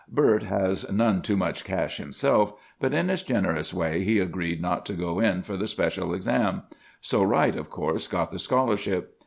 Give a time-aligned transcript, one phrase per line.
[0.09, 4.83] Bert has none too much cash himself; but in his generous way he agreed not
[4.87, 6.63] to go in for the special exam.